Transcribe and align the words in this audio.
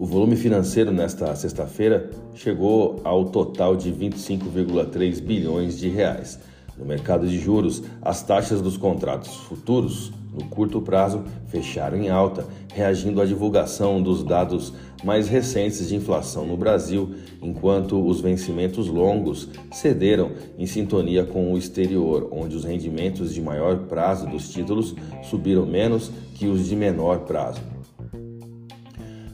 O 0.00 0.06
volume 0.06 0.34
financeiro 0.34 0.90
nesta 0.90 1.36
sexta-feira 1.36 2.08
chegou 2.34 3.02
ao 3.04 3.26
total 3.26 3.76
de 3.76 3.92
25,3 3.92 5.20
bilhões 5.20 5.78
de 5.78 5.90
reais. 5.90 6.40
No 6.78 6.86
mercado 6.86 7.28
de 7.28 7.38
juros, 7.38 7.82
as 8.00 8.22
taxas 8.22 8.62
dos 8.62 8.78
contratos 8.78 9.36
futuros 9.40 10.10
no 10.32 10.46
curto 10.46 10.80
prazo 10.80 11.22
fecharam 11.48 11.98
em 11.98 12.08
alta, 12.08 12.46
reagindo 12.72 13.20
à 13.20 13.26
divulgação 13.26 14.02
dos 14.02 14.24
dados 14.24 14.72
mais 15.04 15.28
recentes 15.28 15.86
de 15.86 15.96
inflação 15.96 16.46
no 16.46 16.56
Brasil, 16.56 17.14
enquanto 17.42 18.02
os 18.02 18.22
vencimentos 18.22 18.88
longos 18.88 19.50
cederam 19.70 20.30
em 20.58 20.64
sintonia 20.64 21.24
com 21.24 21.52
o 21.52 21.58
exterior, 21.58 22.26
onde 22.32 22.56
os 22.56 22.64
rendimentos 22.64 23.34
de 23.34 23.42
maior 23.42 23.80
prazo 23.80 24.26
dos 24.26 24.48
títulos 24.48 24.94
subiram 25.24 25.66
menos 25.66 26.10
que 26.36 26.46
os 26.46 26.66
de 26.66 26.74
menor 26.74 27.18
prazo. 27.26 27.60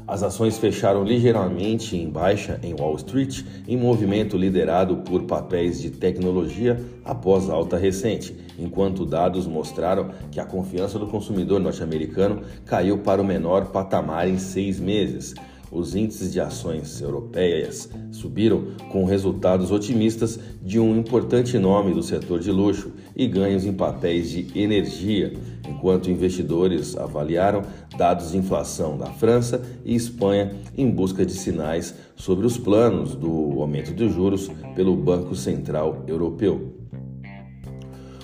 As 0.09 0.23
ações 0.23 0.57
fecharam 0.57 1.03
ligeiramente 1.03 1.97
em 1.97 2.09
baixa 2.09 2.61
em 2.63 2.73
Wall 2.75 2.95
Street, 2.95 3.43
em 3.67 3.77
movimento 3.77 4.37
liderado 4.37 4.99
por 4.99 5.25
papéis 5.25 5.81
de 5.81 5.91
tecnologia 5.91 6.81
após 7.05 7.51
alta 7.51 7.77
recente, 7.77 8.33
enquanto 8.57 9.05
dados 9.05 9.49
mostraram 9.49 10.11
que 10.31 10.39
a 10.39 10.45
confiança 10.45 10.97
do 10.97 11.09
consumidor 11.09 11.59
norte-americano 11.59 12.43
caiu 12.65 12.99
para 12.99 13.21
o 13.21 13.25
menor 13.25 13.67
patamar 13.73 14.29
em 14.29 14.39
seis 14.39 14.79
meses. 14.79 15.35
Os 15.73 15.97
índices 15.97 16.33
de 16.33 16.41
ações 16.41 17.01
europeias 17.01 17.91
subiram 18.13 18.69
com 18.93 19.05
resultados 19.05 19.73
otimistas 19.73 20.39
de 20.63 20.79
um 20.79 20.97
importante 20.97 21.59
nome 21.59 21.93
do 21.93 22.05
setor 22.05 22.39
de 22.39 22.53
luxo 22.53 22.93
e 23.17 23.27
ganhos 23.27 23.65
em 23.65 23.73
papéis 23.73 24.31
de 24.31 24.47
energia, 24.59 25.33
enquanto 25.69 26.11
investidores 26.11 26.97
avaliaram 26.97 27.63
dados 27.97 28.33
de 28.33 28.39
inflação 28.39 28.97
da 28.97 29.07
França 29.07 29.63
e 29.85 29.95
Espanha 29.95 30.53
em 30.77 30.91
busca 30.91 31.25
de 31.25 31.33
sinais 31.33 31.95
sobre 32.15 32.47
os 32.47 32.57
planos 32.59 33.15
do 33.15 33.61
aumento 33.61 33.93
de 33.93 34.09
juros 34.09 34.51
pelo 34.75 34.97
Banco 34.97 35.35
Central 35.35 36.05
Europeu. 36.07 36.87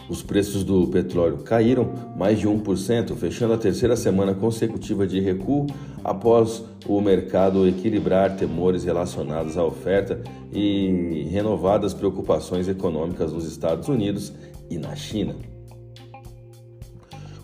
Os 0.09 0.23
preços 0.23 0.63
do 0.63 0.87
petróleo 0.89 1.39
caíram 1.39 1.91
mais 2.17 2.39
de 2.39 2.47
1%, 2.47 3.15
fechando 3.17 3.55
a 3.55 3.59
terceira 3.59 3.97
semana 3.97 4.35
consecutiva 4.35 5.07
de 5.07 5.21
recuo 5.21 5.67
após 6.05 6.63
o 6.87 7.01
mercado 7.01 7.67
equilibrar 7.67 8.37
temores 8.37 8.85
relacionados 8.85 9.57
à 9.57 9.65
oferta 9.65 10.21
e 10.53 11.27
renovadas 11.31 11.95
preocupações 11.95 12.69
econômicas 12.69 13.33
nos 13.33 13.47
Estados 13.47 13.89
Unidos 13.89 14.33
e 14.69 14.77
na 14.77 14.95
China. 14.95 15.52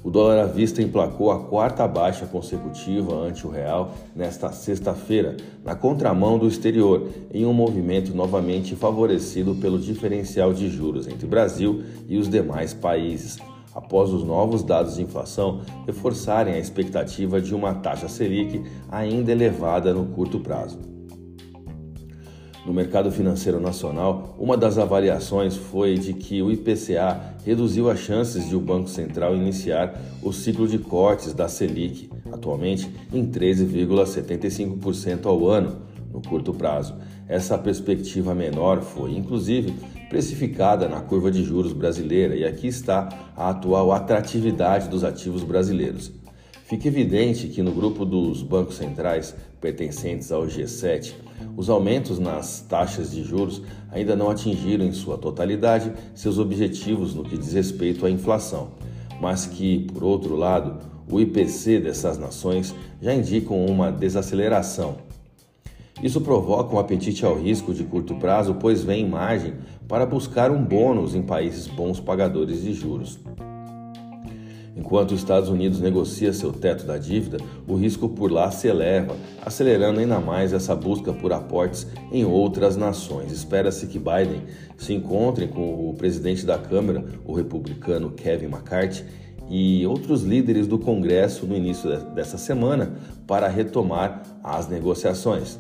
O 0.08 0.10
dólar 0.10 0.38
à 0.38 0.46
vista 0.46 0.80
emplacou 0.80 1.30
a 1.30 1.38
quarta 1.38 1.86
baixa 1.86 2.24
consecutiva 2.24 3.14
ante 3.14 3.46
o 3.46 3.50
real 3.50 3.92
nesta 4.16 4.50
sexta-feira, 4.50 5.36
na 5.62 5.74
contramão 5.74 6.38
do 6.38 6.48
exterior, 6.48 7.10
em 7.30 7.44
um 7.44 7.52
movimento 7.52 8.14
novamente 8.14 8.74
favorecido 8.74 9.54
pelo 9.56 9.78
diferencial 9.78 10.54
de 10.54 10.70
juros 10.70 11.06
entre 11.06 11.26
Brasil 11.26 11.82
e 12.08 12.16
os 12.16 12.26
demais 12.26 12.72
países, 12.72 13.36
após 13.74 14.08
os 14.08 14.24
novos 14.24 14.62
dados 14.62 14.96
de 14.96 15.02
inflação 15.02 15.60
reforçarem 15.84 16.54
a 16.54 16.58
expectativa 16.58 17.38
de 17.38 17.54
uma 17.54 17.74
taxa 17.74 18.08
Selic 18.08 18.64
ainda 18.90 19.30
elevada 19.30 19.92
no 19.92 20.06
curto 20.06 20.40
prazo. 20.40 20.97
No 22.68 22.74
mercado 22.74 23.10
financeiro 23.10 23.58
nacional, 23.58 24.36
uma 24.38 24.54
das 24.54 24.76
avaliações 24.76 25.56
foi 25.56 25.94
de 25.94 26.12
que 26.12 26.42
o 26.42 26.52
IPCA 26.52 27.18
reduziu 27.42 27.88
as 27.88 27.98
chances 27.98 28.46
de 28.46 28.54
o 28.54 28.60
Banco 28.60 28.90
Central 28.90 29.34
iniciar 29.34 29.98
o 30.22 30.34
ciclo 30.34 30.68
de 30.68 30.76
cortes 30.76 31.32
da 31.32 31.48
Selic, 31.48 32.10
atualmente 32.30 32.86
em 33.10 33.26
13,75% 33.26 35.24
ao 35.24 35.48
ano, 35.48 35.78
no 36.12 36.20
curto 36.20 36.52
prazo. 36.52 36.94
Essa 37.26 37.56
perspectiva 37.56 38.34
menor 38.34 38.82
foi, 38.82 39.16
inclusive, 39.16 39.72
precificada 40.10 40.86
na 40.90 41.00
curva 41.00 41.30
de 41.30 41.42
juros 41.42 41.72
brasileira, 41.72 42.36
e 42.36 42.44
aqui 42.44 42.66
está 42.66 43.08
a 43.34 43.48
atual 43.48 43.92
atratividade 43.92 44.90
dos 44.90 45.04
ativos 45.04 45.42
brasileiros. 45.42 46.12
Fica 46.68 46.86
evidente 46.86 47.48
que 47.48 47.62
no 47.62 47.72
grupo 47.72 48.04
dos 48.04 48.42
bancos 48.42 48.76
centrais 48.76 49.34
pertencentes 49.58 50.30
ao 50.30 50.42
G7, 50.42 51.14
os 51.56 51.70
aumentos 51.70 52.18
nas 52.18 52.60
taxas 52.60 53.10
de 53.10 53.24
juros 53.24 53.62
ainda 53.90 54.14
não 54.14 54.28
atingiram 54.28 54.84
em 54.84 54.92
sua 54.92 55.16
totalidade 55.16 55.90
seus 56.14 56.38
objetivos 56.38 57.14
no 57.14 57.24
que 57.24 57.38
diz 57.38 57.54
respeito 57.54 58.04
à 58.04 58.10
inflação, 58.10 58.68
mas 59.18 59.46
que, 59.46 59.86
por 59.94 60.04
outro 60.04 60.36
lado, 60.36 60.76
o 61.10 61.18
IPC 61.18 61.80
dessas 61.80 62.18
nações 62.18 62.74
já 63.00 63.14
indicam 63.14 63.64
uma 63.64 63.90
desaceleração. 63.90 64.98
Isso 66.02 66.20
provoca 66.20 66.76
um 66.76 66.78
apetite 66.78 67.24
ao 67.24 67.34
risco 67.34 67.72
de 67.72 67.82
curto 67.82 68.14
prazo, 68.16 68.56
pois 68.60 68.84
vem 68.84 69.08
margem 69.08 69.54
para 69.88 70.04
buscar 70.04 70.50
um 70.50 70.62
bônus 70.62 71.14
em 71.14 71.22
países 71.22 71.66
bons 71.66 71.98
pagadores 71.98 72.62
de 72.62 72.74
juros. 72.74 73.18
Enquanto 74.78 75.10
os 75.10 75.18
Estados 75.18 75.48
Unidos 75.48 75.80
negocia 75.80 76.32
seu 76.32 76.52
teto 76.52 76.86
da 76.86 76.96
dívida, 76.96 77.38
o 77.66 77.74
risco 77.74 78.08
por 78.08 78.30
lá 78.30 78.48
se 78.52 78.68
eleva, 78.68 79.16
acelerando 79.44 79.98
ainda 79.98 80.20
mais 80.20 80.52
essa 80.52 80.72
busca 80.72 81.12
por 81.12 81.32
aportes 81.32 81.84
em 82.12 82.24
outras 82.24 82.76
nações. 82.76 83.32
Espera-se 83.32 83.88
que 83.88 83.98
Biden 83.98 84.42
se 84.76 84.94
encontre 84.94 85.48
com 85.48 85.90
o 85.90 85.94
presidente 85.94 86.46
da 86.46 86.56
Câmara, 86.56 87.04
o 87.26 87.32
republicano 87.32 88.12
Kevin 88.12 88.46
McCarthy, 88.46 89.04
e 89.50 89.84
outros 89.84 90.22
líderes 90.22 90.68
do 90.68 90.78
Congresso 90.78 91.44
no 91.44 91.56
início 91.56 91.90
dessa 92.14 92.38
semana 92.38 92.92
para 93.26 93.48
retomar 93.48 94.22
as 94.44 94.68
negociações. 94.68 95.58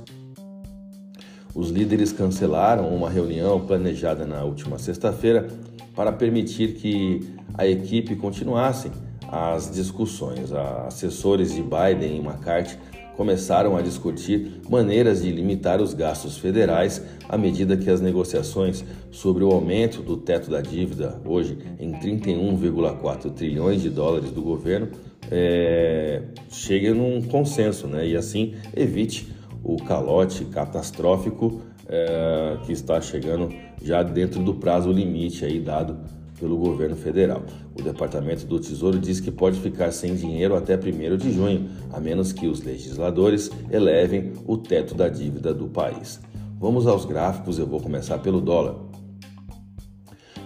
Os 1.54 1.70
líderes 1.70 2.12
cancelaram 2.12 2.94
uma 2.94 3.10
reunião 3.10 3.58
planejada 3.58 4.24
na 4.24 4.44
última 4.44 4.78
sexta-feira 4.78 5.48
para 5.96 6.12
permitir 6.12 6.74
que 6.74 7.34
a 7.54 7.66
equipe 7.66 8.14
continuasse 8.14 8.92
as 9.28 9.70
discussões. 9.70 10.52
Assessores 10.52 11.54
de 11.54 11.62
Biden 11.62 12.16
e 12.16 12.20
McCarthy 12.20 12.78
começaram 13.16 13.76
a 13.76 13.82
discutir 13.82 14.60
maneiras 14.70 15.22
de 15.22 15.32
limitar 15.32 15.82
os 15.82 15.92
gastos 15.92 16.38
federais 16.38 17.04
à 17.28 17.36
medida 17.36 17.76
que 17.76 17.90
as 17.90 18.00
negociações 18.00 18.84
sobre 19.10 19.42
o 19.42 19.50
aumento 19.50 20.02
do 20.02 20.16
teto 20.16 20.48
da 20.48 20.60
dívida, 20.60 21.20
hoje 21.24 21.58
em 21.80 21.92
31,4 21.92 23.32
trilhões 23.32 23.82
de 23.82 23.90
dólares 23.90 24.30
do 24.30 24.40
governo, 24.40 24.90
é, 25.32 26.22
cheguem 26.48 26.94
num 26.94 27.20
consenso 27.22 27.88
né, 27.88 28.06
e 28.06 28.16
assim 28.16 28.54
evite 28.74 29.28
o 29.64 29.76
calote 29.78 30.44
catastrófico 30.44 31.60
é, 31.88 32.56
que 32.64 32.72
está 32.72 33.00
chegando 33.00 33.52
já 33.82 34.02
dentro 34.02 34.40
do 34.42 34.54
prazo 34.54 34.92
limite 34.92 35.44
aí 35.44 35.58
dado 35.58 35.98
pelo 36.38 36.56
governo 36.56 36.96
federal. 36.96 37.42
O 37.78 37.82
Departamento 37.82 38.46
do 38.46 38.58
Tesouro 38.58 38.98
diz 38.98 39.20
que 39.20 39.30
pode 39.30 39.60
ficar 39.60 39.90
sem 39.92 40.14
dinheiro 40.14 40.56
até 40.56 40.76
1 40.76 41.16
de 41.16 41.32
junho, 41.32 41.68
a 41.92 42.00
menos 42.00 42.32
que 42.32 42.46
os 42.46 42.62
legisladores 42.62 43.50
elevem 43.70 44.32
o 44.46 44.56
teto 44.56 44.94
da 44.94 45.08
dívida 45.08 45.52
do 45.52 45.68
país. 45.68 46.20
Vamos 46.58 46.86
aos 46.86 47.04
gráficos, 47.04 47.58
eu 47.58 47.66
vou 47.66 47.80
começar 47.80 48.18
pelo 48.18 48.40
dólar. 48.40 48.76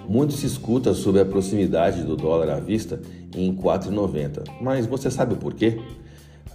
Muito 0.08 0.32
se 0.34 0.46
escuta 0.46 0.92
sobre 0.94 1.20
a 1.20 1.24
proximidade 1.24 2.02
do 2.02 2.16
dólar 2.16 2.50
à 2.50 2.60
vista 2.60 3.00
em 3.34 3.54
4,90, 3.54 4.44
mas 4.60 4.84
você 4.84 5.10
sabe 5.10 5.36
por 5.36 5.54
quê? 5.54 5.80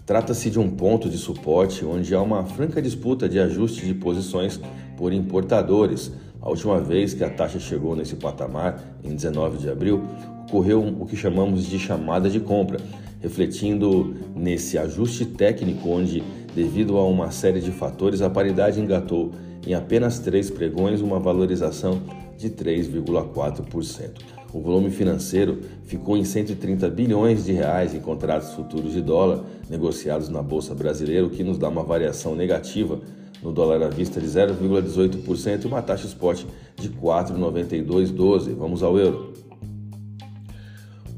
Trata-se 0.06 0.50
de 0.50 0.57
um 0.57 0.69
ponto 0.69 1.10
de 1.10 1.18
suporte 1.18 1.83
onde 1.83 2.16
há 2.16 2.22
uma 2.22 2.45
franca 2.45 2.81
disputa 2.81 3.28
de 3.28 3.40
ajuste 3.40 3.86
de 3.86 3.94
posições 3.94 4.57
por 4.95 5.12
importadores. 5.12 6.12
A 6.47 6.49
última 6.49 6.79
vez 6.79 7.13
que 7.13 7.25
a 7.25 7.29
taxa 7.29 7.59
chegou 7.59 7.94
nesse 7.94 8.15
patamar, 8.15 8.81
em 9.03 9.13
19 9.13 9.57
de 9.57 9.69
abril, 9.69 10.01
ocorreu 10.47 10.81
o 10.97 11.05
que 11.05 11.17
chamamos 11.17 11.65
de 11.65 11.77
chamada 11.77 12.29
de 12.29 12.39
compra, 12.39 12.79
refletindo 13.19 14.15
nesse 14.33 14.77
ajuste 14.77 15.25
técnico 15.25 15.89
onde, 15.89 16.23
devido 16.55 16.97
a 16.97 17.05
uma 17.05 17.31
série 17.31 17.59
de 17.59 17.69
fatores, 17.73 18.21
a 18.21 18.29
paridade 18.29 18.79
engatou 18.79 19.33
em 19.67 19.73
apenas 19.73 20.19
três 20.19 20.49
pregões 20.49 21.01
uma 21.01 21.19
valorização 21.19 22.01
de 22.38 22.49
3,4%. 22.49 24.11
O 24.53 24.61
volume 24.61 24.89
financeiro 24.89 25.59
ficou 25.83 26.15
em 26.15 26.23
130 26.23 26.89
bilhões 26.89 27.44
de 27.44 27.51
reais 27.51 27.94
em 27.94 27.99
contratos 27.99 28.53
futuros 28.53 28.94
de 28.94 29.01
dólar 29.01 29.44
negociados 29.69 30.29
na 30.29 30.41
bolsa 30.41 30.73
brasileira, 30.73 31.25
o 31.25 31.29
que 31.29 31.44
nos 31.44 31.57
dá 31.57 31.67
uma 31.67 31.83
variação 31.83 32.35
negativa 32.35 33.01
no 33.42 33.51
dólar 33.51 33.84
à 33.84 33.89
vista 33.89 34.19
de 34.19 34.28
0,18% 34.28 35.63
e 35.63 35.68
uma 35.68 35.81
taxa 35.81 36.07
spot 36.07 36.44
de 36.75 36.89
4,9212. 36.89 38.54
Vamos 38.56 38.84
ao 38.84 38.98
euro. 38.98 39.38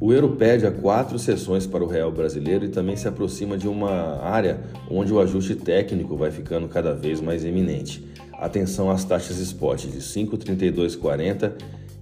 O 0.01 0.13
euro 0.13 0.38
pede 0.38 0.66
a 0.66 0.71
quatro 0.71 1.19
sessões 1.19 1.68
para 1.68 1.83
o 1.83 1.88
real 1.88 2.10
brasileiro 2.10 2.63
e 2.63 2.69
também 2.69 2.95
se 2.95 3.06
aproxima 3.07 3.57
de 3.57 3.68
uma 3.68 4.21
área 4.21 4.62
onde 4.89 5.12
o 5.12 5.19
ajuste 5.19 5.56
técnico 5.56 6.16
vai 6.16 6.31
ficando 6.31 6.69
cada 6.69 6.94
vez 6.94 7.19
mais 7.19 7.44
eminente. 7.44 8.07
Atenção 8.33 8.89
às 8.89 9.04
taxas 9.04 9.39
spot 9.39 9.88
de 9.88 10.00
5,3240 10.00 11.51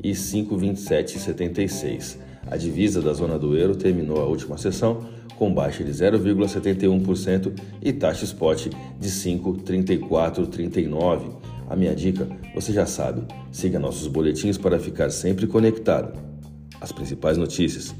e 0.03 0.11
5,2776. 0.11 2.17
A 2.45 2.55
divisa 2.55 3.01
da 3.01 3.13
zona 3.13 3.39
do 3.39 3.57
euro 3.57 3.75
terminou 3.75 4.21
a 4.21 4.25
última 4.25 4.59
sessão 4.59 5.07
com 5.37 5.53
baixa 5.53 5.83
de 5.83 5.91
0,71% 5.91 7.53
e 7.81 7.91
taxa 7.93 8.25
spot 8.25 8.67
de 8.99 9.09
5,3439. 9.09 11.37
A 11.69 11.75
minha 11.75 11.95
dica, 11.95 12.27
você 12.55 12.73
já 12.73 12.85
sabe, 12.85 13.23
siga 13.51 13.77
nossos 13.77 14.07
boletins 14.07 14.57
para 14.57 14.79
ficar 14.79 15.09
sempre 15.09 15.45
conectado 15.47 16.17
as 16.79 16.91
principais 16.91 17.37
notícias. 17.37 17.95